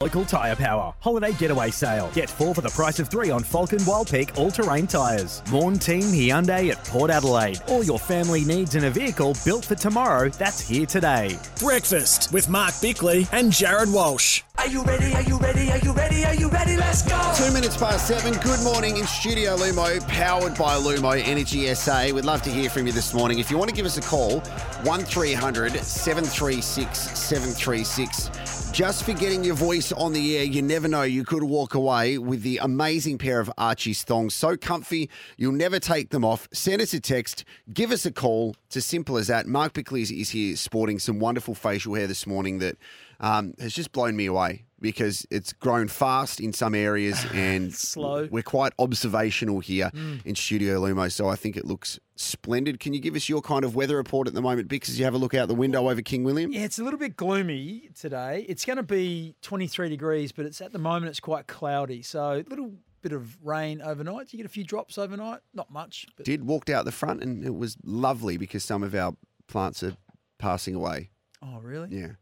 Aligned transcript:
Local 0.00 0.24
Tyre 0.24 0.54
Power. 0.54 0.94
Holiday 1.00 1.32
Getaway 1.32 1.72
Sale. 1.72 2.08
Get 2.14 2.30
four 2.30 2.54
for 2.54 2.60
the 2.60 2.68
price 2.68 3.00
of 3.00 3.08
three 3.08 3.32
on 3.32 3.42
Falcon 3.42 3.84
Wild 3.84 4.08
Peak 4.08 4.30
all-terrain 4.38 4.86
tyres. 4.86 5.42
Morn 5.50 5.76
Team 5.76 6.02
Hyundai 6.02 6.70
at 6.70 6.84
Port 6.84 7.10
Adelaide. 7.10 7.60
All 7.66 7.82
your 7.82 7.98
family 7.98 8.44
needs 8.44 8.76
in 8.76 8.84
a 8.84 8.90
vehicle 8.90 9.34
built 9.44 9.64
for 9.64 9.74
tomorrow 9.74 10.28
that's 10.28 10.60
here 10.60 10.86
today. 10.86 11.36
Breakfast 11.58 12.32
with 12.32 12.48
Mark 12.48 12.74
Bickley 12.80 13.26
and 13.32 13.50
Jared 13.50 13.90
Walsh. 13.92 14.44
Are 14.56 14.68
you 14.68 14.84
ready? 14.84 15.12
Are 15.14 15.22
you 15.22 15.36
ready? 15.38 15.68
Are 15.72 15.78
you 15.78 15.92
ready? 15.92 16.24
Are 16.24 16.34
you 16.34 16.48
ready? 16.48 16.76
Let's 16.76 17.02
go! 17.02 17.32
Two 17.36 17.52
minutes 17.52 17.76
past 17.76 18.06
seven. 18.06 18.34
Good 18.34 18.62
morning 18.62 18.98
in 18.98 19.04
Studio 19.04 19.56
Lumo, 19.56 20.00
powered 20.06 20.56
by 20.56 20.76
Lumo 20.76 21.20
Energy 21.20 21.74
SA. 21.74 22.10
We'd 22.14 22.24
love 22.24 22.42
to 22.42 22.50
hear 22.50 22.70
from 22.70 22.86
you 22.86 22.92
this 22.92 23.12
morning. 23.14 23.40
If 23.40 23.50
you 23.50 23.58
want 23.58 23.68
to 23.68 23.74
give 23.74 23.86
us 23.86 23.98
a 23.98 24.02
call, 24.02 24.38
1300 24.84 25.72
736 25.72 27.18
736. 27.18 28.67
Just 28.72 29.04
for 29.04 29.12
getting 29.12 29.42
your 29.42 29.56
voice 29.56 29.90
on 29.90 30.12
the 30.12 30.36
air, 30.36 30.44
you 30.44 30.62
never 30.62 30.86
know. 30.86 31.02
You 31.02 31.24
could 31.24 31.42
walk 31.42 31.74
away 31.74 32.16
with 32.16 32.42
the 32.42 32.58
amazing 32.58 33.18
pair 33.18 33.40
of 33.40 33.50
Archie's 33.58 34.04
thongs. 34.04 34.34
So 34.34 34.56
comfy, 34.56 35.10
you'll 35.36 35.52
never 35.52 35.80
take 35.80 36.10
them 36.10 36.24
off. 36.24 36.46
Send 36.52 36.80
us 36.80 36.92
a 36.92 37.00
text, 37.00 37.44
give 37.72 37.90
us 37.90 38.06
a 38.06 38.12
call. 38.12 38.54
It's 38.66 38.76
as 38.76 38.84
simple 38.84 39.16
as 39.16 39.26
that. 39.26 39.48
Mark 39.48 39.72
Bickley 39.72 40.02
is 40.02 40.30
here 40.30 40.54
sporting 40.54 41.00
some 41.00 41.18
wonderful 41.18 41.56
facial 41.56 41.94
hair 41.94 42.06
this 42.06 42.24
morning 42.24 42.58
that 42.58 42.76
um, 43.18 43.54
has 43.58 43.74
just 43.74 43.90
blown 43.90 44.14
me 44.14 44.26
away 44.26 44.64
because 44.80 45.26
it's 45.28 45.52
grown 45.52 45.88
fast 45.88 46.38
in 46.38 46.52
some 46.52 46.72
areas 46.74 47.26
and 47.34 47.74
Slow. 47.74 48.28
We're 48.30 48.44
quite 48.44 48.72
observational 48.78 49.58
here 49.58 49.90
in 50.24 50.36
Studio 50.36 50.80
Lumo, 50.80 51.10
so 51.10 51.28
I 51.28 51.34
think 51.34 51.56
it 51.56 51.64
looks 51.64 51.98
splendid. 52.14 52.80
Can 52.80 52.94
you 52.94 53.00
give 53.00 53.14
us 53.14 53.28
your 53.28 53.40
kind 53.40 53.64
of 53.64 53.74
weather 53.74 53.96
report 53.96 54.26
at 54.28 54.34
the 54.34 54.42
moment, 54.42 54.68
Bix, 54.68 54.88
as 54.88 54.98
you 54.98 55.04
have 55.04 55.14
a 55.14 55.18
look 55.18 55.34
out 55.34 55.48
the 55.48 55.54
window 55.54 55.88
over 55.88 56.02
King 56.02 56.24
William? 56.24 56.52
Yeah, 56.52 56.62
it's 56.62 56.78
a 56.78 56.84
little 56.84 56.98
bit 56.98 57.16
gloomy 57.16 57.90
today. 57.98 58.44
It's 58.48 58.57
going 58.64 58.76
to 58.76 58.82
be 58.82 59.34
23 59.42 59.88
degrees, 59.88 60.32
but 60.32 60.46
it's 60.46 60.60
at 60.60 60.72
the 60.72 60.78
moment 60.78 61.10
it's 61.10 61.20
quite 61.20 61.46
cloudy. 61.46 62.02
So 62.02 62.32
a 62.46 62.48
little 62.48 62.72
bit 63.02 63.12
of 63.12 63.36
rain 63.44 63.80
overnight. 63.82 64.32
You 64.32 64.38
get 64.38 64.46
a 64.46 64.50
few 64.50 64.64
drops 64.64 64.98
overnight, 64.98 65.40
not 65.54 65.70
much. 65.70 66.06
But 66.16 66.26
Did 66.26 66.44
walked 66.46 66.70
out 66.70 66.84
the 66.84 66.92
front 66.92 67.22
and 67.22 67.44
it 67.44 67.54
was 67.54 67.76
lovely 67.84 68.36
because 68.36 68.64
some 68.64 68.82
of 68.82 68.94
our 68.94 69.14
plants 69.46 69.82
are 69.82 69.96
passing 70.38 70.74
away. 70.74 71.10
oh, 71.42 71.60
really? 71.60 71.88
Yeah. 71.90 72.12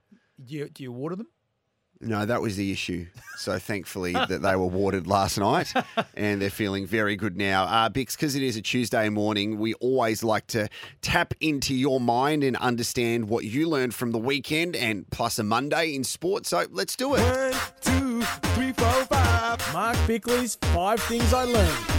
Do 0.45 0.55
you, 0.55 0.69
do 0.69 0.83
you 0.83 0.93
water 0.93 1.17
them? 1.17 1.29
No, 2.01 2.27
that 2.27 2.43
was 2.43 2.57
the 2.57 2.73
issue. 2.73 3.07
So 3.39 3.59
thankfully 3.59 4.13
that 4.13 4.43
they 4.43 4.57
were 4.57 4.67
watered 4.67 5.07
last 5.07 5.39
night 5.39 5.73
and 6.15 6.43
they're 6.43 6.51
feeling 6.51 6.87
very 6.87 7.17
good 7.17 7.37
now. 7.37 7.65
Uh, 7.65 7.89
Bix, 7.89 8.17
because 8.17 8.35
it 8.35 8.43
is 8.43 8.57
a 8.57 8.63
Tuesday 8.63 9.09
morning, 9.09 9.59
we 9.59 9.75
always 9.75 10.23
like 10.23 10.47
to 10.49 10.69
tap 11.01 11.33
into 11.41 11.75
your 11.75 12.01
mind 12.01 12.45
and 12.45 12.57
understand 12.57 13.29
what 13.29 13.45
you 13.45 13.69
learned 13.69 13.95
from 13.95 14.13
the 14.13 14.19
weekend 14.19 14.77
and 14.77 15.09
plus 15.11 15.39
a 15.39 15.43
Monday 15.43 15.95
in 15.95 16.05
sport. 16.05 16.47
So 16.47 16.65
let's 16.71 16.97
do 16.97 17.15
it. 17.15 17.21
One, 17.21 17.55
two, 17.81 18.23
three, 18.55 18.73
four, 18.73 19.05
five. 19.07 19.73
Mark 19.73 19.97
Bickley's 20.07 20.57
five 20.57 21.01
things 21.01 21.33
I 21.33 21.45
learned. 21.45 21.97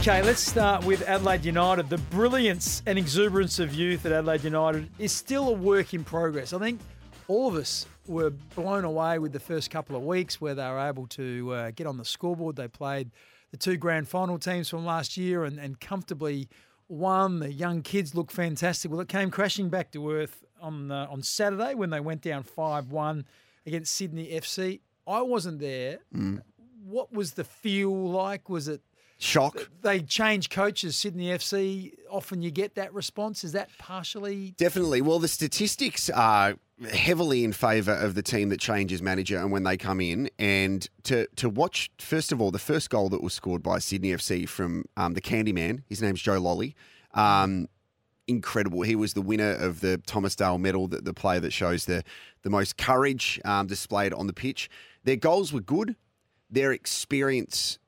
Okay, 0.00 0.22
let's 0.22 0.40
start 0.40 0.84
with 0.84 1.02
Adelaide 1.02 1.44
United. 1.44 1.88
The 1.88 1.98
brilliance 1.98 2.82
and 2.86 2.98
exuberance 2.98 3.58
of 3.58 3.74
youth 3.74 4.04
at 4.06 4.12
Adelaide 4.12 4.44
United 4.44 4.90
is 4.98 5.12
still 5.12 5.48
a 5.48 5.52
work 5.52 5.94
in 5.94 6.02
progress. 6.04 6.52
I 6.52 6.58
think 6.58 6.80
all 7.28 7.48
of 7.48 7.54
us 7.54 7.86
were 8.06 8.30
blown 8.54 8.84
away 8.84 9.18
with 9.18 9.32
the 9.32 9.40
first 9.40 9.70
couple 9.70 9.96
of 9.96 10.02
weeks 10.02 10.40
where 10.40 10.54
they 10.54 10.64
were 10.68 10.78
able 10.80 11.06
to 11.08 11.52
uh, 11.52 11.70
get 11.72 11.86
on 11.86 11.96
the 11.96 12.04
scoreboard. 12.04 12.56
They 12.56 12.68
played 12.68 13.10
the 13.50 13.56
two 13.56 13.76
grand 13.76 14.08
final 14.08 14.38
teams 14.38 14.68
from 14.68 14.84
last 14.84 15.16
year 15.16 15.44
and, 15.44 15.58
and 15.58 15.80
comfortably 15.80 16.48
won. 16.88 17.40
The 17.40 17.52
young 17.52 17.82
kids 17.82 18.14
look 18.14 18.30
fantastic. 18.30 18.90
Well, 18.90 19.00
it 19.00 19.08
came 19.08 19.30
crashing 19.30 19.68
back 19.68 19.92
to 19.92 20.10
earth 20.10 20.44
on 20.60 20.90
uh, 20.90 21.06
on 21.10 21.22
Saturday 21.22 21.74
when 21.74 21.90
they 21.90 22.00
went 22.00 22.22
down 22.22 22.42
five 22.42 22.90
one 22.90 23.24
against 23.66 23.94
Sydney 23.94 24.28
FC. 24.30 24.80
I 25.06 25.22
wasn't 25.22 25.60
there. 25.60 25.98
What 26.84 27.12
was 27.12 27.32
the 27.32 27.44
feel 27.44 27.92
like? 28.10 28.48
Was 28.48 28.68
it 28.68 28.80
Shock. 29.18 29.70
they 29.80 30.00
change 30.00 30.50
coaches, 30.50 30.96
Sydney 30.96 31.28
FC. 31.28 31.94
Often 32.10 32.42
you 32.42 32.50
get 32.50 32.74
that 32.74 32.92
response. 32.92 33.44
Is 33.44 33.52
that 33.52 33.70
partially? 33.78 34.54
Definitely. 34.58 35.00
Well, 35.00 35.18
the 35.18 35.28
statistics 35.28 36.10
are 36.10 36.56
heavily 36.90 37.42
in 37.44 37.52
favour 37.52 37.92
of 37.92 38.14
the 38.14 38.22
team 38.22 38.50
that 38.50 38.60
changes 38.60 39.00
manager 39.00 39.38
and 39.38 39.50
when 39.50 39.62
they 39.62 39.76
come 39.76 40.00
in. 40.00 40.30
And 40.38 40.88
to 41.04 41.26
to 41.36 41.48
watch, 41.48 41.90
first 41.98 42.32
of 42.32 42.40
all, 42.40 42.50
the 42.50 42.58
first 42.58 42.90
goal 42.90 43.08
that 43.10 43.22
was 43.22 43.32
scored 43.32 43.62
by 43.62 43.78
Sydney 43.78 44.10
FC 44.10 44.48
from 44.48 44.84
um, 44.96 45.14
the 45.14 45.20
Candyman. 45.20 45.82
His 45.88 46.02
name's 46.02 46.20
Joe 46.20 46.40
Lolley. 46.40 46.74
Um, 47.14 47.68
incredible. 48.28 48.82
He 48.82 48.96
was 48.96 49.14
the 49.14 49.22
winner 49.22 49.52
of 49.52 49.80
the 49.80 49.98
Thomas 49.98 50.36
Dale 50.36 50.58
Medal, 50.58 50.88
the, 50.88 51.00
the 51.00 51.14
player 51.14 51.40
that 51.40 51.52
shows 51.52 51.86
the 51.86 52.02
the 52.42 52.50
most 52.50 52.76
courage 52.76 53.40
um, 53.44 53.66
displayed 53.66 54.12
on 54.12 54.26
the 54.26 54.32
pitch. 54.32 54.68
Their 55.04 55.16
goals 55.16 55.52
were 55.52 55.60
good. 55.60 55.96
Their 56.50 56.72
experience 56.72 57.78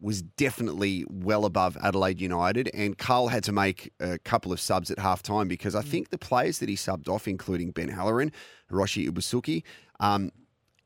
was 0.00 0.22
definitely 0.22 1.04
well 1.08 1.44
above 1.44 1.76
Adelaide 1.82 2.20
United, 2.20 2.70
and 2.72 2.96
Carl 2.96 3.28
had 3.28 3.42
to 3.44 3.52
make 3.52 3.92
a 3.98 4.18
couple 4.18 4.52
of 4.52 4.60
subs 4.60 4.90
at 4.90 4.98
half 4.98 5.22
time 5.22 5.48
because 5.48 5.74
I 5.74 5.82
think 5.82 6.10
the 6.10 6.18
players 6.18 6.60
that 6.60 6.68
he 6.68 6.76
subbed 6.76 7.08
off, 7.08 7.26
including 7.26 7.72
Ben 7.72 7.88
Halloran, 7.88 8.30
Hiroshi 8.70 9.08
Ibusuki, 9.08 9.64
um, 9.98 10.30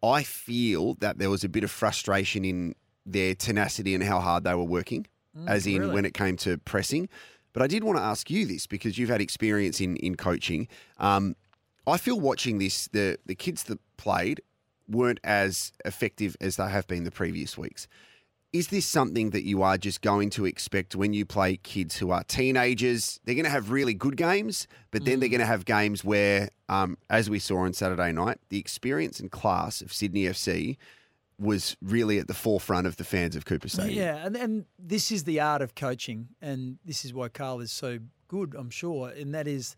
I 0.02 0.22
feel 0.22 0.94
that 0.94 1.18
there 1.18 1.28
was 1.30 1.44
a 1.44 1.48
bit 1.48 1.62
of 1.62 1.70
frustration 1.70 2.44
in 2.44 2.74
their 3.04 3.34
tenacity 3.34 3.94
and 3.94 4.02
how 4.02 4.18
hard 4.20 4.44
they 4.44 4.54
were 4.54 4.64
working, 4.64 5.06
as 5.46 5.66
in 5.66 5.82
really? 5.82 5.94
when 5.94 6.04
it 6.04 6.14
came 6.14 6.36
to 6.38 6.58
pressing. 6.58 7.08
But 7.52 7.62
I 7.62 7.66
did 7.66 7.84
want 7.84 7.98
to 7.98 8.02
ask 8.02 8.30
you 8.30 8.46
this 8.46 8.66
because 8.66 8.96
you've 8.96 9.10
had 9.10 9.20
experience 9.20 9.80
in 9.80 9.96
in 9.96 10.16
coaching. 10.16 10.68
Um, 10.98 11.36
I 11.86 11.98
feel 11.98 12.18
watching 12.18 12.58
this, 12.58 12.88
the 12.88 13.18
the 13.26 13.34
kids 13.34 13.64
that 13.64 13.78
played 13.96 14.40
weren't 14.88 15.20
as 15.22 15.72
effective 15.84 16.36
as 16.40 16.56
they 16.56 16.68
have 16.68 16.86
been 16.86 17.04
the 17.04 17.10
previous 17.10 17.58
weeks. 17.58 17.86
Is 18.52 18.68
this 18.68 18.84
something 18.84 19.30
that 19.30 19.44
you 19.44 19.62
are 19.62 19.78
just 19.78 20.02
going 20.02 20.28
to 20.30 20.44
expect 20.44 20.94
when 20.94 21.14
you 21.14 21.24
play 21.24 21.56
kids 21.56 21.96
who 21.96 22.10
are 22.10 22.22
teenagers? 22.24 23.18
They're 23.24 23.34
going 23.34 23.44
to 23.46 23.50
have 23.50 23.70
really 23.70 23.94
good 23.94 24.16
games, 24.18 24.68
but 24.90 25.06
then 25.06 25.20
they're 25.20 25.28
Mm. 25.30 25.32
going 25.32 25.40
to 25.40 25.46
have 25.46 25.64
games 25.64 26.04
where, 26.04 26.50
um, 26.68 26.98
as 27.08 27.30
we 27.30 27.38
saw 27.38 27.60
on 27.60 27.72
Saturday 27.72 28.12
night, 28.12 28.38
the 28.50 28.58
experience 28.58 29.20
and 29.20 29.30
class 29.30 29.80
of 29.80 29.90
Sydney 29.90 30.24
FC 30.24 30.76
was 31.38 31.76
really 31.80 32.18
at 32.18 32.28
the 32.28 32.34
forefront 32.34 32.86
of 32.86 32.96
the 32.96 33.04
fans 33.04 33.34
of 33.36 33.46
Cooper 33.46 33.68
Stadium. 33.68 33.96
Yeah, 33.98 34.16
and, 34.26 34.36
and 34.36 34.66
this 34.78 35.10
is 35.10 35.24
the 35.24 35.40
art 35.40 35.62
of 35.62 35.74
coaching, 35.74 36.28
and 36.42 36.78
this 36.84 37.06
is 37.06 37.14
why 37.14 37.28
Carl 37.30 37.60
is 37.60 37.72
so 37.72 38.00
good, 38.28 38.54
I'm 38.56 38.70
sure, 38.70 39.08
and 39.08 39.34
that 39.34 39.48
is 39.48 39.76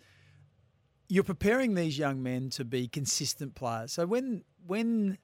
you're 1.09 1.23
preparing 1.23 1.75
these 1.75 1.97
young 1.97 2.23
men 2.23 2.51
to 2.51 2.65
be 2.65 2.89
consistent 2.89 3.55
players. 3.55 3.93
So 3.93 4.05
when 4.05 4.43
when 4.67 5.17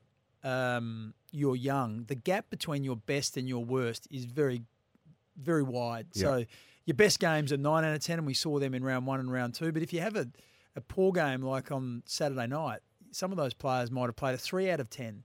um, 0.44 1.14
you're 1.30 1.56
young, 1.56 2.04
the 2.04 2.14
gap 2.14 2.50
between 2.50 2.84
your 2.84 2.96
best 2.96 3.36
and 3.36 3.48
your 3.48 3.64
worst 3.64 4.06
is 4.10 4.24
very 4.24 4.62
very 5.36 5.62
wide. 5.62 6.08
So 6.12 6.44
your 6.84 6.96
best 6.96 7.18
games 7.18 7.52
are 7.52 7.56
nine 7.56 7.84
out 7.84 7.94
of 7.94 8.02
ten, 8.02 8.18
and 8.18 8.26
we 8.26 8.34
saw 8.34 8.58
them 8.58 8.74
in 8.74 8.84
round 8.84 9.06
one 9.06 9.20
and 9.20 9.32
round 9.32 9.54
two. 9.54 9.72
But 9.72 9.82
if 9.82 9.92
you 9.92 10.00
have 10.00 10.16
a, 10.16 10.28
a 10.76 10.80
poor 10.80 11.12
game 11.12 11.42
like 11.42 11.72
on 11.72 12.02
Saturday 12.04 12.46
night, 12.46 12.80
some 13.10 13.30
of 13.30 13.38
those 13.38 13.54
players 13.54 13.90
might 13.90 14.06
have 14.06 14.16
played 14.16 14.34
a 14.34 14.38
three 14.38 14.70
out 14.70 14.80
of 14.80 14.90
ten 14.90 15.24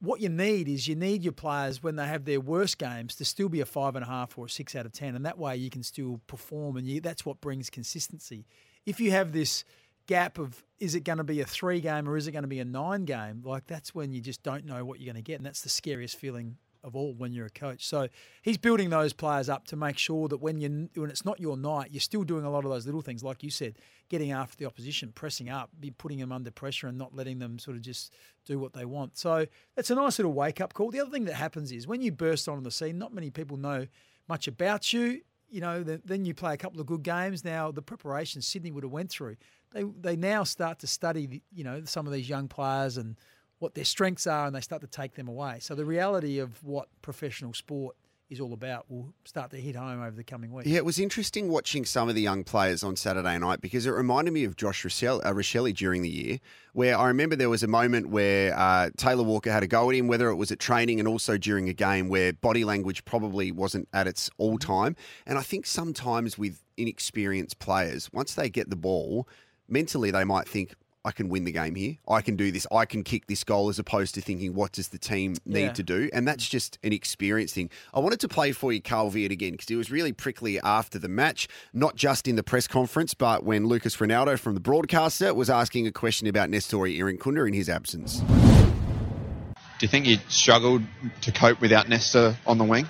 what 0.00 0.20
you 0.20 0.28
need 0.28 0.68
is 0.68 0.86
you 0.86 0.94
need 0.94 1.24
your 1.24 1.32
players 1.32 1.82
when 1.82 1.96
they 1.96 2.06
have 2.06 2.24
their 2.24 2.40
worst 2.40 2.78
games 2.78 3.14
to 3.16 3.24
still 3.24 3.48
be 3.48 3.60
a 3.60 3.66
five 3.66 3.96
and 3.96 4.04
a 4.04 4.08
half 4.08 4.38
or 4.38 4.46
a 4.46 4.48
six 4.48 4.76
out 4.76 4.86
of 4.86 4.92
ten, 4.92 5.16
and 5.16 5.26
that 5.26 5.38
way 5.38 5.56
you 5.56 5.70
can 5.70 5.82
still 5.82 6.20
perform, 6.26 6.76
and 6.76 6.86
you, 6.86 7.00
that's 7.00 7.26
what 7.26 7.40
brings 7.40 7.68
consistency. 7.68 8.46
If 8.86 9.00
you 9.00 9.10
have 9.10 9.32
this 9.32 9.64
gap 10.08 10.38
of 10.38 10.64
is 10.80 10.96
it 10.96 11.04
going 11.04 11.18
to 11.18 11.24
be 11.24 11.40
a 11.40 11.44
three 11.44 11.80
game 11.80 12.08
or 12.08 12.16
is 12.16 12.26
it 12.26 12.32
going 12.32 12.42
to 12.42 12.48
be 12.48 12.58
a 12.58 12.64
nine 12.64 13.04
game, 13.04 13.42
like 13.44 13.66
that's 13.68 13.94
when 13.94 14.12
you 14.12 14.20
just 14.20 14.42
don't 14.42 14.64
know 14.64 14.84
what 14.84 14.98
you're 14.98 15.12
going 15.12 15.22
to 15.22 15.26
get, 15.26 15.36
and 15.36 15.46
that's 15.46 15.60
the 15.60 15.68
scariest 15.68 16.16
feeling 16.16 16.56
of 16.84 16.96
all 16.96 17.12
when 17.14 17.32
you're 17.32 17.46
a 17.46 17.50
coach. 17.50 17.86
So 17.86 18.08
he's 18.42 18.56
building 18.56 18.90
those 18.90 19.12
players 19.12 19.48
up 19.48 19.66
to 19.66 19.76
make 19.76 19.98
sure 19.98 20.28
that 20.28 20.38
when 20.38 20.58
you 20.58 20.88
when 20.94 21.10
it's 21.10 21.24
not 21.24 21.38
your 21.38 21.56
night, 21.56 21.90
you're 21.92 22.00
still 22.00 22.24
doing 22.24 22.44
a 22.44 22.50
lot 22.50 22.64
of 22.64 22.70
those 22.70 22.86
little 22.86 23.02
things, 23.02 23.22
like 23.22 23.42
you 23.42 23.50
said, 23.50 23.76
getting 24.08 24.32
after 24.32 24.56
the 24.56 24.64
opposition, 24.64 25.12
pressing 25.12 25.48
up, 25.50 25.70
be 25.78 25.90
putting 25.90 26.18
them 26.18 26.32
under 26.32 26.50
pressure, 26.50 26.88
and 26.88 26.96
not 26.98 27.14
letting 27.14 27.38
them 27.38 27.58
sort 27.58 27.76
of 27.76 27.82
just 27.82 28.14
do 28.46 28.58
what 28.58 28.72
they 28.72 28.84
want. 28.84 29.16
So 29.18 29.46
that's 29.76 29.90
a 29.90 29.94
nice 29.94 30.18
little 30.18 30.32
wake 30.32 30.60
up 30.60 30.74
call. 30.74 30.90
The 30.90 31.00
other 31.00 31.10
thing 31.10 31.26
that 31.26 31.34
happens 31.34 31.70
is 31.70 31.86
when 31.86 32.00
you 32.00 32.10
burst 32.12 32.48
onto 32.48 32.62
the 32.62 32.70
scene, 32.70 32.98
not 32.98 33.12
many 33.12 33.30
people 33.30 33.56
know 33.56 33.86
much 34.28 34.48
about 34.48 34.92
you. 34.92 35.20
You 35.50 35.62
know, 35.62 35.82
then, 35.82 36.02
then 36.04 36.24
you 36.26 36.34
play 36.34 36.52
a 36.52 36.58
couple 36.58 36.78
of 36.78 36.86
good 36.86 37.02
games. 37.02 37.42
Now 37.42 37.72
the 37.72 37.80
preparation 37.80 38.42
Sydney 38.42 38.70
would 38.70 38.84
have 38.84 38.92
went 38.92 39.10
through, 39.10 39.36
they 39.72 39.84
they 39.84 40.16
now 40.16 40.44
start 40.44 40.78
to 40.80 40.86
study, 40.86 41.42
you 41.52 41.64
know, 41.64 41.82
some 41.84 42.06
of 42.06 42.12
these 42.12 42.28
young 42.28 42.48
players 42.48 42.96
and 42.96 43.16
what 43.58 43.74
their 43.74 43.84
strengths 43.84 44.26
are, 44.26 44.46
and 44.46 44.54
they 44.54 44.60
start 44.60 44.82
to 44.82 44.88
take 44.88 45.14
them 45.14 45.28
away. 45.28 45.58
So 45.60 45.74
the 45.74 45.84
reality 45.84 46.38
of 46.38 46.62
what 46.62 46.88
professional 47.02 47.54
sport 47.54 47.96
is 48.30 48.40
all 48.40 48.52
about 48.52 48.90
will 48.90 49.12
start 49.24 49.50
to 49.50 49.56
hit 49.56 49.74
home 49.74 50.02
over 50.02 50.14
the 50.14 50.24
coming 50.24 50.52
weeks. 50.52 50.68
Yeah, 50.68 50.76
it 50.76 50.84
was 50.84 50.98
interesting 50.98 51.48
watching 51.48 51.84
some 51.84 52.08
of 52.08 52.14
the 52.14 52.20
young 52.20 52.44
players 52.44 52.82
on 52.82 52.94
Saturday 52.94 53.38
night 53.38 53.60
because 53.60 53.86
it 53.86 53.90
reminded 53.90 54.32
me 54.32 54.44
of 54.44 54.54
Josh 54.54 54.84
Rachele, 54.84 55.24
uh, 55.24 55.32
Rachele 55.32 55.74
during 55.74 56.02
the 56.02 56.10
year, 56.10 56.38
where 56.72 56.96
I 56.98 57.08
remember 57.08 57.36
there 57.36 57.48
was 57.48 57.62
a 57.62 57.68
moment 57.68 58.10
where 58.10 58.56
uh, 58.56 58.90
Taylor 58.96 59.22
Walker 59.22 59.50
had 59.50 59.62
a 59.62 59.66
go 59.66 59.88
at 59.88 59.96
him, 59.96 60.08
whether 60.08 60.28
it 60.28 60.36
was 60.36 60.52
at 60.52 60.58
training 60.58 60.98
and 60.98 61.08
also 61.08 61.38
during 61.38 61.68
a 61.68 61.72
game 61.72 62.08
where 62.08 62.32
body 62.32 62.64
language 62.64 63.04
probably 63.04 63.50
wasn't 63.50 63.88
at 63.92 64.06
its 64.06 64.30
all 64.36 64.58
time. 64.58 64.94
And 65.26 65.38
I 65.38 65.42
think 65.42 65.64
sometimes 65.64 66.36
with 66.36 66.62
inexperienced 66.76 67.58
players, 67.58 68.12
once 68.12 68.34
they 68.34 68.50
get 68.50 68.68
the 68.68 68.76
ball, 68.76 69.26
mentally 69.68 70.10
they 70.10 70.24
might 70.24 70.48
think, 70.48 70.74
I 71.04 71.12
can 71.12 71.28
win 71.28 71.44
the 71.44 71.52
game 71.52 71.74
here. 71.76 71.94
I 72.08 72.20
can 72.20 72.36
do 72.36 72.50
this. 72.50 72.66
I 72.72 72.84
can 72.84 73.02
kick 73.02 73.28
this 73.28 73.44
goal 73.44 73.68
as 73.70 73.78
opposed 73.78 74.14
to 74.16 74.20
thinking, 74.20 74.52
what 74.52 74.72
does 74.72 74.88
the 74.88 74.98
team 74.98 75.36
need 75.46 75.60
Yeah. 75.66 75.72
to 75.74 75.82
do? 75.82 76.10
And 76.12 76.26
that's 76.26 76.46
just 76.46 76.76
an 76.82 76.92
experience 76.92 77.52
thing. 77.52 77.70
I 77.94 78.00
wanted 78.00 78.20
to 78.20 78.28
play 78.28 78.52
for 78.52 78.72
you 78.72 78.82
Carl 78.82 79.10
Veart 79.10 79.30
again 79.30 79.52
because 79.52 79.68
he 79.68 79.76
was 79.76 79.90
really 79.90 80.12
prickly 80.12 80.60
after 80.60 80.98
the 80.98 81.08
match, 81.08 81.48
not 81.72 81.94
just 81.96 82.26
in 82.28 82.36
the 82.36 82.42
press 82.42 82.66
conference, 82.66 83.14
but 83.14 83.44
when 83.44 83.66
Lucas 83.66 83.96
Ronaldo 83.96 84.38
from 84.38 84.54
the 84.54 84.60
broadcaster 84.60 85.32
was 85.32 85.48
asking 85.48 85.86
a 85.86 85.92
question 85.92 86.26
about 86.26 86.50
Nestory 86.50 86.98
Irankunda 86.98 87.46
in 87.46 87.54
his 87.54 87.68
absence. 87.70 88.18
Do 88.18 89.86
you 89.86 89.88
think 89.88 90.06
you 90.06 90.16
struggled 90.28 90.82
to 91.22 91.32
cope 91.32 91.60
without 91.60 91.88
Nesta 91.88 92.36
on 92.44 92.58
the 92.58 92.64
wing? 92.64 92.86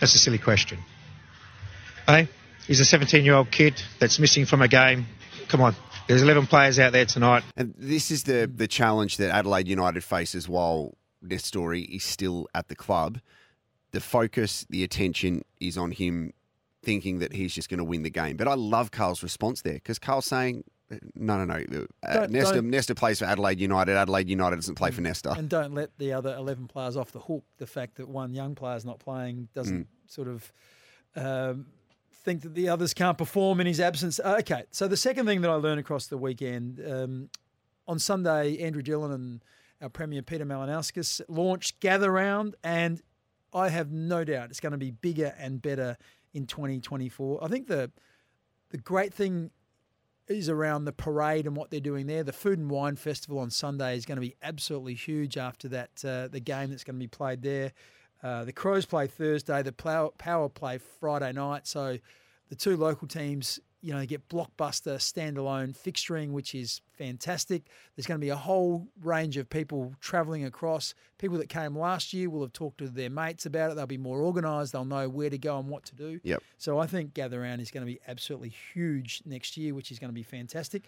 That's 0.00 0.14
a 0.14 0.18
silly 0.18 0.38
question. 0.38 0.78
Hey, 2.06 2.28
he's 2.68 2.78
a 2.78 2.84
17 2.84 3.24
year 3.24 3.34
old 3.34 3.50
kid 3.50 3.82
that's 3.98 4.20
missing 4.20 4.46
from 4.46 4.62
a 4.62 4.68
game. 4.68 5.06
Come 5.48 5.60
on, 5.62 5.74
there's 6.06 6.22
11 6.22 6.46
players 6.46 6.78
out 6.78 6.92
there 6.92 7.06
tonight. 7.06 7.42
And 7.56 7.74
this 7.76 8.12
is 8.12 8.22
the 8.22 8.48
the 8.54 8.68
challenge 8.68 9.16
that 9.16 9.30
Adelaide 9.34 9.66
United 9.66 10.04
faces 10.04 10.48
while 10.48 10.94
Nestory 11.26 11.84
is 11.88 12.04
still 12.04 12.46
at 12.54 12.68
the 12.68 12.76
club. 12.76 13.18
The 13.90 14.00
focus, 14.00 14.64
the 14.70 14.84
attention 14.84 15.42
is 15.60 15.76
on 15.78 15.90
him 15.90 16.32
thinking 16.82 17.18
that 17.18 17.32
he's 17.32 17.52
just 17.54 17.68
going 17.68 17.78
to 17.78 17.84
win 17.84 18.02
the 18.02 18.10
game. 18.10 18.36
But 18.36 18.46
I 18.46 18.54
love 18.54 18.90
Carl's 18.92 19.22
response 19.22 19.62
there 19.62 19.74
because 19.74 19.98
Carl's 19.98 20.26
saying, 20.26 20.62
no, 21.14 21.42
no, 21.42 21.44
no. 21.44 21.86
Uh, 22.02 22.12
Don't- 22.20 22.30
Nesta, 22.30 22.54
don't- 22.56 22.70
Nesta 22.70 22.94
plays 22.94 23.18
for 23.18 23.24
Adelaide 23.24 23.58
United. 23.60 23.96
Adelaide 23.96 24.28
United 24.28 24.56
doesn't 24.56 24.74
play 24.76 24.90
for 24.90 25.00
Nesta. 25.00 25.32
And 25.32 25.48
don't 25.48 25.74
let 25.74 25.96
the 25.98 26.12
other 26.12 26.34
11 26.36 26.68
players 26.68 26.96
off 26.96 27.10
the 27.12 27.18
hook. 27.20 27.44
The 27.56 27.66
fact 27.66 27.96
that 27.96 28.08
one 28.08 28.32
young 28.34 28.54
player's 28.54 28.84
not 28.84 28.98
playing 29.00 29.48
doesn't 29.54 29.84
Mm. 29.84 29.86
sort 30.06 30.28
of 30.28 30.52
um, 31.16 31.66
think 32.28 32.42
that 32.42 32.54
the 32.54 32.68
others 32.68 32.92
can't 32.92 33.16
perform 33.16 33.58
in 33.58 33.66
his 33.66 33.80
absence. 33.80 34.20
Uh, 34.20 34.36
okay, 34.40 34.64
so 34.70 34.86
the 34.86 34.98
second 34.98 35.24
thing 35.24 35.40
that 35.40 35.50
I 35.50 35.54
learned 35.54 35.80
across 35.80 36.08
the 36.08 36.18
weekend 36.18 36.78
um, 36.86 37.30
on 37.86 37.98
Sunday, 37.98 38.58
Andrew 38.58 38.82
Dillon 38.82 39.12
and 39.12 39.44
our 39.80 39.88
Premier 39.88 40.20
Peter 40.20 40.44
Malinauskas 40.44 41.22
launched 41.28 41.80
Gather 41.80 42.12
Round, 42.12 42.54
and 42.62 43.00
I 43.54 43.70
have 43.70 43.90
no 43.92 44.24
doubt 44.24 44.50
it's 44.50 44.60
going 44.60 44.72
to 44.72 44.78
be 44.78 44.90
bigger 44.90 45.34
and 45.38 45.62
better 45.62 45.96
in 46.34 46.46
2024. 46.46 47.42
I 47.42 47.48
think 47.48 47.66
the 47.66 47.90
the 48.70 48.78
great 48.78 49.14
thing 49.14 49.50
is 50.26 50.50
around 50.50 50.84
the 50.84 50.92
parade 50.92 51.46
and 51.46 51.56
what 51.56 51.70
they're 51.70 51.80
doing 51.80 52.06
there. 52.06 52.22
The 52.22 52.34
Food 52.34 52.58
and 52.58 52.70
Wine 52.70 52.96
Festival 52.96 53.38
on 53.38 53.48
Sunday 53.48 53.96
is 53.96 54.04
going 54.04 54.16
to 54.16 54.20
be 54.20 54.36
absolutely 54.42 54.92
huge 54.92 55.38
after 55.38 55.66
that 55.68 56.04
uh, 56.04 56.28
the 56.28 56.40
game 56.40 56.68
that's 56.68 56.84
going 56.84 56.96
to 56.96 57.00
be 57.00 57.06
played 57.06 57.40
there. 57.40 57.72
Uh, 58.22 58.44
the 58.44 58.52
Crows 58.52 58.84
play 58.84 59.06
Thursday. 59.06 59.62
The 59.62 59.72
Power, 59.72 60.10
Power 60.18 60.48
play 60.48 60.78
Friday 60.78 61.32
night. 61.32 61.66
So 61.66 61.98
the 62.48 62.56
two 62.56 62.76
local 62.76 63.06
teams, 63.06 63.60
you 63.80 63.92
know, 63.92 64.04
get 64.04 64.28
blockbuster 64.28 64.96
standalone 64.96 65.76
fixturing, 65.76 66.32
which 66.32 66.54
is 66.54 66.80
fantastic. 66.96 67.62
There's 67.94 68.06
going 68.06 68.20
to 68.20 68.24
be 68.24 68.30
a 68.30 68.36
whole 68.36 68.88
range 69.02 69.36
of 69.36 69.48
people 69.48 69.94
travelling 70.00 70.44
across. 70.44 70.94
People 71.18 71.38
that 71.38 71.48
came 71.48 71.78
last 71.78 72.12
year 72.12 72.28
will 72.28 72.40
have 72.42 72.52
talked 72.52 72.78
to 72.78 72.88
their 72.88 73.10
mates 73.10 73.46
about 73.46 73.70
it. 73.70 73.76
They'll 73.76 73.86
be 73.86 73.98
more 73.98 74.20
organised. 74.22 74.72
They'll 74.72 74.84
know 74.84 75.08
where 75.08 75.30
to 75.30 75.38
go 75.38 75.58
and 75.58 75.68
what 75.68 75.84
to 75.86 75.94
do. 75.94 76.20
Yep. 76.24 76.42
So 76.56 76.78
I 76.78 76.86
think 76.86 77.14
Gather 77.14 77.40
Round 77.40 77.60
is 77.60 77.70
going 77.70 77.86
to 77.86 77.92
be 77.92 78.00
absolutely 78.08 78.52
huge 78.74 79.22
next 79.24 79.56
year, 79.56 79.74
which 79.74 79.92
is 79.92 80.00
going 80.00 80.10
to 80.10 80.14
be 80.14 80.24
fantastic. 80.24 80.82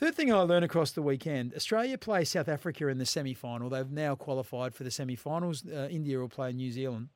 Third 0.00 0.14
thing 0.14 0.32
I 0.32 0.38
learned 0.38 0.64
across 0.64 0.92
the 0.92 1.02
weekend 1.02 1.52
Australia 1.54 1.98
play 1.98 2.24
South 2.24 2.48
Africa 2.48 2.88
in 2.88 2.96
the 2.96 3.04
semi 3.04 3.34
final. 3.34 3.68
They've 3.68 3.90
now 3.90 4.14
qualified 4.14 4.74
for 4.74 4.82
the 4.82 4.90
semi 4.90 5.14
finals. 5.14 5.62
Uh, 5.66 5.88
India 5.90 6.18
will 6.18 6.30
play 6.30 6.52
New 6.54 6.72
Zealand. 6.72 7.10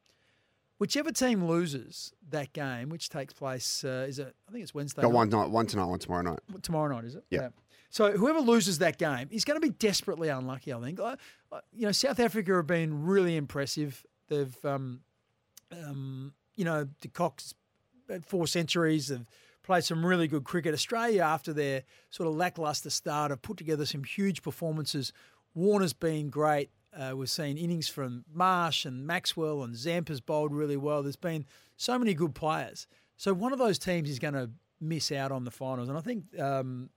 Whichever 0.77 1.11
team 1.11 1.43
loses 1.47 2.13
that 2.29 2.53
game, 2.53 2.91
which 2.91 3.09
takes 3.09 3.33
place, 3.33 3.85
uh, 3.85 4.05
is 4.07 4.19
it? 4.19 4.35
I 4.47 4.53
think 4.53 4.65
it's 4.65 4.75
Wednesday. 4.75 5.01
Got 5.01 5.09
night. 5.09 5.15
one 5.15 5.29
night, 5.31 5.51
one 5.51 5.67
tonight, 5.67 5.87
one 5.87 5.99
tomorrow 5.99 6.23
night. 6.23 6.41
Tomorrow 6.61 6.95
night, 6.95 7.05
is 7.05 7.15
it? 7.15 7.25
Yeah. 7.31 7.49
So 7.89 8.13
whoever 8.13 8.41
loses 8.41 8.79
that 8.81 8.99
game 8.99 9.29
is 9.31 9.47
going 9.47 9.59
to 9.59 9.67
be 9.67 9.73
desperately 9.73 10.29
unlucky. 10.29 10.73
I 10.75 10.81
think. 10.81 11.01
I- 11.01 11.17
you 11.73 11.87
know, 11.87 11.93
South 11.93 12.21
Africa 12.21 12.53
have 12.57 12.67
been 12.67 13.05
really 13.05 13.37
impressive. 13.37 14.05
They've, 14.29 14.63
um, 14.65 15.01
um, 15.73 16.35
you 16.57 16.65
know, 16.65 16.89
de 17.01 17.09
Kock's 17.09 17.55
had 18.11 18.27
four 18.27 18.47
centuries. 18.49 19.09
They've 19.09 19.25
played 19.65 19.83
some 19.83 20.07
really 20.07 20.29
good 20.29 20.45
cricket. 20.45 20.75
Australia, 20.75 21.23
after 21.23 21.53
their 21.53 21.83
sort 22.11 22.29
of 22.29 22.37
lackluster 22.37 22.91
start, 22.91 23.31
have 23.31 23.43
put 23.43 23.57
together 23.57 23.85
some 23.87 24.05
huge 24.05 24.43
performances. 24.43 25.13
Warner's 25.55 25.93
been 25.93 26.31
great. 26.31 26.71
Uh, 26.97 27.17
we've 27.17 27.31
seen 27.31 27.57
innings 27.57 27.89
from 27.89 28.25
Marsh 28.33 28.85
and 28.85 29.05
Maxwell 29.05 29.65
and 29.65 29.75
Zampa's 29.75 30.21
bowled 30.21 30.53
really 30.53 30.77
well. 30.77 31.03
There's 31.03 31.17
been 31.17 31.45
so 31.77 31.99
many 31.99 32.15
good 32.15 32.35
players. 32.35 32.87
So 33.17 33.35
one 33.35 33.53
of 33.53 33.59
those 33.59 33.79
teams 33.79 34.09
is 34.09 34.21
going 34.21 34.35
to 34.35 34.51
miss 34.81 35.11
out 35.11 35.33
on 35.33 35.45
the 35.45 35.51
finals, 35.51 35.89
and 35.89 35.99
I 35.99 36.01
think 36.01 36.25
um, 36.39 36.91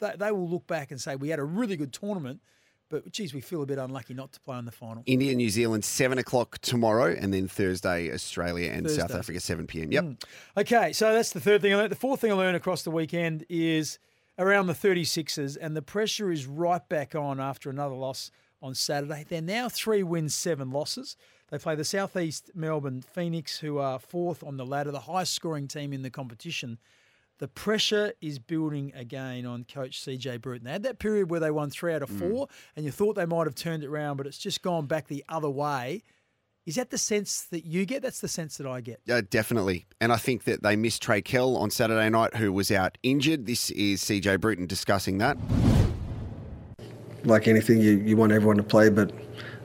they, 0.00 0.12
they 0.18 0.32
will 0.32 0.48
look 0.48 0.66
back 0.66 0.90
and 0.90 1.00
say 1.00 1.16
we 1.16 1.28
had 1.28 1.38
a 1.38 1.44
really 1.44 1.76
good 1.76 1.92
tournament, 1.92 2.40
but 2.88 3.10
geez, 3.10 3.34
we 3.34 3.40
feel 3.40 3.62
a 3.62 3.66
bit 3.66 3.78
unlucky 3.78 4.14
not 4.14 4.32
to 4.32 4.40
play 4.40 4.58
in 4.58 4.64
the 4.64 4.72
final. 4.72 5.02
India, 5.06 5.34
New 5.34 5.50
Zealand, 5.50 5.84
seven 5.84 6.18
o'clock 6.18 6.58
tomorrow, 6.58 7.14
and 7.18 7.32
then 7.32 7.48
Thursday, 7.48 8.12
Australia 8.12 8.70
and 8.70 8.90
South 8.90 9.14
Africa, 9.14 9.40
seven 9.40 9.66
p.m. 9.66 9.92
Yep. 9.92 10.04
Mm. 10.04 10.22
Okay, 10.58 10.92
so 10.92 11.12
that's 11.12 11.32
the 11.32 11.40
third 11.40 11.62
thing 11.62 11.72
I 11.72 11.76
learned. 11.76 11.92
The 11.92 11.96
fourth 11.96 12.20
thing 12.20 12.30
I 12.30 12.34
learned 12.34 12.56
across 12.56 12.82
the 12.82 12.90
weekend 12.90 13.44
is 13.48 13.98
around 14.38 14.66
the 14.66 14.74
36ers, 14.74 15.56
and 15.60 15.76
the 15.76 15.82
pressure 15.82 16.30
is 16.30 16.46
right 16.46 16.86
back 16.88 17.14
on 17.14 17.40
after 17.40 17.70
another 17.70 17.94
loss 17.94 18.30
on 18.62 18.74
Saturday. 18.74 19.24
They're 19.28 19.40
now 19.40 19.68
three 19.68 20.02
wins, 20.02 20.34
seven 20.34 20.70
losses. 20.70 21.16
They 21.50 21.58
play 21.58 21.74
the 21.76 21.84
Southeast 21.84 22.50
Melbourne 22.54 23.02
Phoenix, 23.02 23.58
who 23.58 23.78
are 23.78 23.98
fourth 23.98 24.42
on 24.42 24.56
the 24.56 24.66
ladder, 24.66 24.90
the 24.90 25.00
highest 25.00 25.34
scoring 25.34 25.68
team 25.68 25.92
in 25.92 26.02
the 26.02 26.10
competition. 26.10 26.78
The 27.38 27.48
pressure 27.48 28.12
is 28.22 28.38
building 28.38 28.92
again 28.94 29.44
on 29.44 29.64
coach 29.64 30.02
CJ 30.02 30.40
Bruton. 30.40 30.64
They 30.64 30.72
had 30.72 30.82
that 30.84 30.98
period 30.98 31.30
where 31.30 31.40
they 31.40 31.50
won 31.50 31.68
three 31.68 31.92
out 31.92 32.02
of 32.02 32.10
mm. 32.10 32.18
four, 32.18 32.48
and 32.74 32.84
you 32.84 32.90
thought 32.90 33.16
they 33.16 33.26
might 33.26 33.46
have 33.46 33.54
turned 33.54 33.82
it 33.82 33.88
around, 33.88 34.16
but 34.16 34.26
it's 34.26 34.38
just 34.38 34.62
gone 34.62 34.86
back 34.86 35.08
the 35.08 35.24
other 35.28 35.50
way. 35.50 36.02
Is 36.64 36.74
that 36.76 36.90
the 36.90 36.98
sense 36.98 37.42
that 37.52 37.64
you 37.64 37.84
get? 37.86 38.02
That's 38.02 38.20
the 38.20 38.28
sense 38.28 38.56
that 38.56 38.66
I 38.66 38.80
get. 38.80 39.00
Yeah, 39.04 39.20
definitely. 39.28 39.86
And 40.00 40.12
I 40.12 40.16
think 40.16 40.44
that 40.44 40.62
they 40.62 40.74
missed 40.74 41.00
Trey 41.02 41.22
Kell 41.22 41.56
on 41.56 41.70
Saturday 41.70 42.08
night, 42.08 42.34
who 42.36 42.52
was 42.52 42.72
out 42.72 42.98
injured. 43.04 43.46
This 43.46 43.70
is 43.70 44.02
CJ 44.02 44.40
Bruton 44.40 44.66
discussing 44.66 45.18
that. 45.18 45.36
like 47.24 47.46
anything, 47.46 47.80
you, 47.80 47.92
you 47.98 48.16
want 48.16 48.32
everyone 48.32 48.56
to 48.56 48.62
play, 48.62 48.88
but 48.88 49.12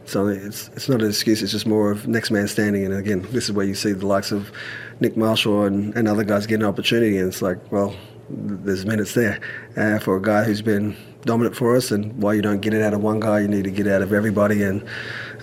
so 0.05 0.27
it's 0.27 0.69
it's 0.69 0.89
not 0.89 1.01
an 1.01 1.07
excuse. 1.07 1.41
It's 1.41 1.51
just 1.51 1.67
more 1.67 1.91
of 1.91 2.07
next 2.07 2.31
man 2.31 2.47
standing. 2.47 2.85
And 2.85 2.93
again, 2.93 3.25
this 3.31 3.45
is 3.45 3.51
where 3.51 3.65
you 3.65 3.75
see 3.75 3.93
the 3.93 4.05
likes 4.05 4.31
of 4.31 4.51
Nick 4.99 5.17
Marshall 5.17 5.63
and, 5.63 5.95
and 5.95 6.07
other 6.07 6.23
guys 6.23 6.45
getting 6.45 6.63
an 6.63 6.69
opportunity. 6.69 7.17
And 7.17 7.27
it's 7.27 7.41
like, 7.41 7.71
well, 7.71 7.95
there's 8.29 8.85
minutes 8.85 9.13
there 9.13 9.39
uh, 9.77 9.99
for 9.99 10.17
a 10.17 10.21
guy 10.21 10.43
who's 10.43 10.61
been 10.61 10.95
dominant 11.23 11.55
for 11.55 11.75
us. 11.75 11.91
And 11.91 12.21
while 12.21 12.33
you 12.33 12.41
don't 12.41 12.61
get 12.61 12.73
it 12.73 12.81
out 12.81 12.93
of 12.93 13.01
one 13.01 13.19
guy, 13.19 13.41
you 13.41 13.47
need 13.47 13.63
to 13.65 13.71
get 13.71 13.87
out 13.87 14.01
of 14.01 14.13
everybody 14.13 14.63
and 14.63 14.85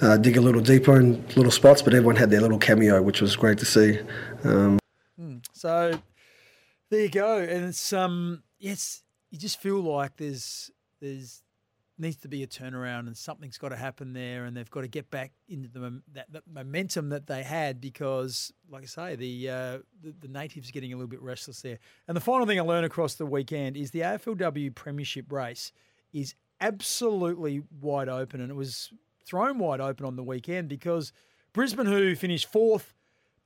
uh, 0.01 0.17
dig 0.17 0.37
a 0.37 0.41
little 0.41 0.61
deeper 0.61 0.99
in 0.99 1.25
little 1.37 1.53
spots. 1.53 1.83
But 1.83 1.95
everyone 1.95 2.17
had 2.17 2.31
their 2.31 2.41
little 2.41 2.59
cameo, 2.59 3.03
which 3.03 3.21
was 3.21 3.37
great 3.37 3.59
to 3.59 3.65
see. 3.65 3.99
Um, 4.45 4.79
So 5.53 5.99
there 6.91 7.03
you 7.03 7.09
go, 7.09 7.39
and 7.39 7.67
it's 7.67 7.93
um, 7.93 8.45
yes, 8.59 9.03
you 9.31 9.39
just 9.39 9.61
feel 9.61 9.81
like 9.81 10.17
there's 10.17 10.71
there's 11.01 11.43
needs 11.99 12.17
to 12.17 12.29
be 12.29 12.43
a 12.43 12.47
turnaround, 12.47 13.07
and 13.07 13.17
something's 13.17 13.59
got 13.59 13.71
to 13.71 13.77
happen 13.77 14.13
there, 14.13 14.45
and 14.45 14.57
they've 14.57 14.71
got 14.71 14.83
to 14.83 14.89
get 14.89 15.11
back 15.11 15.33
into 15.49 15.69
the 15.69 16.03
that, 16.13 16.33
that 16.33 16.43
momentum 16.51 17.09
that 17.11 17.27
they 17.27 17.43
had 17.43 17.81
because, 17.81 18.53
like 18.71 18.83
I 18.83 18.87
say, 18.87 19.17
the, 19.17 19.51
uh, 19.51 19.79
the 20.03 20.15
the 20.21 20.29
natives 20.29 20.71
getting 20.71 20.93
a 20.93 20.97
little 20.97 21.09
bit 21.09 21.23
restless 21.23 21.61
there. 21.63 21.79
And 22.07 22.17
the 22.17 22.21
final 22.21 22.47
thing 22.47 22.59
I 22.59 22.63
learned 22.63 22.87
across 22.87 23.15
the 23.15 23.27
weekend 23.27 23.77
is 23.77 23.91
the 23.91 24.01
AFLW 24.01 24.75
Premiership 24.75 25.31
race 25.33 25.73
is 26.13 26.35
absolutely 26.61 27.63
wide 27.81 28.09
open, 28.09 28.41
and 28.41 28.51
it 28.51 28.57
was 28.57 28.93
thrown 29.25 29.59
wide 29.59 29.81
open 29.81 30.07
on 30.07 30.17
the 30.17 30.25
weekend 30.25 30.69
because 30.69 31.13
Brisbane, 31.53 31.87
who 31.87 32.15
finished 32.15 32.51
fourth 32.51 32.95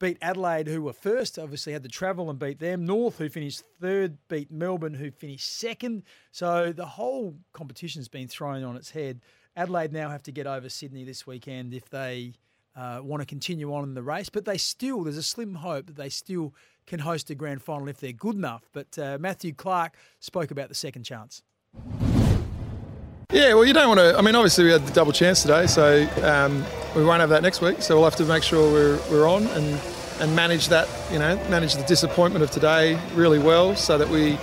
beat 0.02 0.18
Adelaide, 0.20 0.66
who 0.66 0.82
were 0.82 0.92
first, 0.92 1.38
obviously 1.38 1.72
had 1.72 1.84
to 1.84 1.88
travel 1.88 2.28
and 2.28 2.36
beat 2.36 2.58
them. 2.58 2.84
North, 2.84 3.18
who 3.18 3.28
finished 3.28 3.62
third, 3.80 4.18
beat 4.26 4.50
Melbourne, 4.50 4.94
who 4.94 5.12
finished 5.12 5.50
second. 5.56 6.02
So 6.32 6.72
the 6.72 6.84
whole 6.84 7.36
competition's 7.52 8.08
been 8.08 8.26
thrown 8.26 8.64
on 8.64 8.74
its 8.76 8.90
head. 8.90 9.20
Adelaide 9.56 9.92
now 9.92 10.10
have 10.10 10.24
to 10.24 10.32
get 10.32 10.44
over 10.44 10.68
Sydney 10.68 11.04
this 11.04 11.24
weekend 11.24 11.72
if 11.72 11.88
they 11.88 12.34
uh, 12.74 12.98
want 13.00 13.20
to 13.20 13.26
continue 13.26 13.72
on 13.72 13.84
in 13.84 13.94
the 13.94 14.02
race, 14.02 14.28
but 14.28 14.44
they 14.44 14.58
still, 14.58 15.04
there's 15.04 15.16
a 15.16 15.22
slim 15.22 15.54
hope 15.54 15.86
that 15.86 15.96
they 15.96 16.08
still 16.08 16.52
can 16.84 16.98
host 16.98 17.30
a 17.30 17.36
grand 17.36 17.62
final 17.62 17.86
if 17.86 17.98
they're 17.98 18.12
good 18.12 18.34
enough. 18.34 18.68
But 18.72 18.98
uh, 18.98 19.18
Matthew 19.20 19.54
Clarke 19.54 19.96
spoke 20.18 20.50
about 20.50 20.68
the 20.68 20.74
second 20.74 21.04
chance. 21.04 21.42
Yeah, 23.32 23.54
well, 23.54 23.64
you 23.64 23.72
don't 23.72 23.88
want 23.88 23.98
to. 23.98 24.14
I 24.16 24.20
mean, 24.20 24.34
obviously, 24.34 24.64
we 24.64 24.72
had 24.72 24.86
the 24.86 24.92
double 24.92 25.10
chance 25.10 25.40
today, 25.40 25.66
so 25.66 26.06
um, 26.22 26.62
we 26.94 27.02
won't 27.02 27.20
have 27.20 27.30
that 27.30 27.42
next 27.42 27.62
week. 27.62 27.80
So 27.80 27.94
we'll 27.94 28.04
have 28.04 28.16
to 28.16 28.26
make 28.26 28.42
sure 28.42 28.70
we're, 28.70 29.00
we're 29.10 29.26
on 29.26 29.46
and 29.46 29.80
and 30.20 30.36
manage 30.36 30.68
that. 30.68 30.86
You 31.10 31.18
know, 31.18 31.36
manage 31.48 31.74
the 31.74 31.82
disappointment 31.84 32.44
of 32.44 32.50
today 32.50 33.00
really 33.14 33.38
well, 33.38 33.74
so 33.74 33.96
that 33.96 34.06
we 34.06 34.38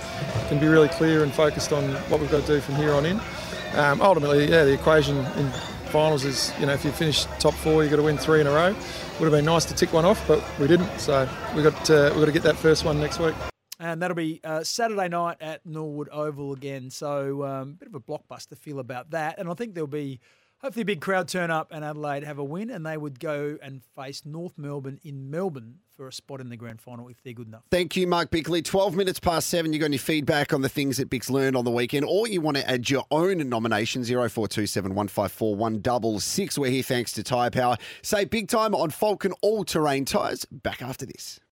can 0.48 0.58
be 0.58 0.66
really 0.66 0.88
clear 0.88 1.22
and 1.22 1.32
focused 1.32 1.72
on 1.72 1.84
what 2.10 2.20
we've 2.20 2.30
got 2.32 2.40
to 2.40 2.46
do 2.48 2.60
from 2.60 2.74
here 2.74 2.92
on 2.92 3.06
in. 3.06 3.20
Um, 3.74 4.02
ultimately, 4.02 4.50
yeah, 4.50 4.64
the 4.64 4.72
equation 4.72 5.18
in 5.36 5.52
finals 5.92 6.24
is 6.24 6.52
you 6.58 6.66
know 6.66 6.72
if 6.72 6.84
you 6.84 6.90
finish 6.90 7.26
top 7.38 7.54
four, 7.54 7.84
you've 7.84 7.92
got 7.92 7.98
to 7.98 8.02
win 8.02 8.18
three 8.18 8.40
in 8.40 8.48
a 8.48 8.50
row. 8.50 8.74
Would 9.20 9.26
have 9.26 9.30
been 9.30 9.44
nice 9.44 9.66
to 9.66 9.74
tick 9.74 9.92
one 9.92 10.04
off, 10.04 10.26
but 10.26 10.42
we 10.58 10.66
didn't. 10.66 10.98
So 10.98 11.28
we 11.54 11.62
got 11.62 11.88
uh, 11.88 12.10
we 12.12 12.18
got 12.18 12.26
to 12.26 12.32
get 12.32 12.42
that 12.42 12.56
first 12.56 12.84
one 12.84 12.98
next 12.98 13.20
week. 13.20 13.36
And 13.80 14.02
that'll 14.02 14.14
be 14.14 14.40
uh, 14.44 14.62
Saturday 14.62 15.08
night 15.08 15.38
at 15.40 15.64
Norwood 15.64 16.10
Oval 16.12 16.52
again. 16.52 16.90
So, 16.90 17.44
um, 17.44 17.72
bit 17.72 17.88
of 17.88 17.94
a 17.94 18.00
blockbuster 18.00 18.56
feel 18.56 18.78
about 18.78 19.10
that. 19.12 19.38
And 19.38 19.48
I 19.48 19.54
think 19.54 19.74
there'll 19.74 19.88
be 19.88 20.20
hopefully 20.60 20.82
a 20.82 20.86
big 20.86 21.00
crowd 21.00 21.28
turn 21.28 21.50
up 21.50 21.68
and 21.72 21.84
Adelaide 21.84 22.22
have 22.24 22.38
a 22.38 22.44
win, 22.44 22.70
and 22.70 22.84
they 22.84 22.96
would 22.96 23.18
go 23.18 23.58
and 23.62 23.82
face 23.96 24.24
North 24.24 24.58
Melbourne 24.58 25.00
in 25.02 25.30
Melbourne 25.30 25.78
for 25.96 26.06
a 26.08 26.12
spot 26.12 26.40
in 26.40 26.48
the 26.48 26.56
grand 26.56 26.80
final 26.80 27.08
if 27.08 27.22
they're 27.22 27.32
good 27.32 27.48
enough. 27.48 27.62
Thank 27.70 27.96
you, 27.96 28.06
Mark 28.06 28.30
Bickley. 28.30 28.62
12 28.62 28.94
minutes 28.94 29.18
past 29.18 29.48
seven. 29.48 29.72
You 29.72 29.78
got 29.78 29.86
any 29.86 29.96
feedback 29.96 30.52
on 30.52 30.62
the 30.62 30.68
things 30.68 30.98
that 30.98 31.10
Bix 31.10 31.30
learned 31.30 31.56
on 31.56 31.64
the 31.64 31.70
weekend, 31.70 32.04
or 32.06 32.28
you 32.28 32.40
want 32.40 32.56
to 32.58 32.70
add 32.70 32.88
your 32.90 33.04
own 33.10 33.48
nomination, 33.48 34.04
0427 34.04 34.94
154 34.94 35.56
166. 35.56 36.58
We're 36.58 36.70
here 36.70 36.82
thanks 36.82 37.12
to 37.12 37.22
Tyre 37.22 37.50
Power. 37.50 37.76
Say 38.02 38.24
big 38.24 38.48
time 38.48 38.74
on 38.74 38.90
Falcon 38.90 39.32
all 39.40 39.64
terrain 39.64 40.04
tyres. 40.04 40.44
Back 40.46 40.82
after 40.82 41.06
this. 41.06 41.40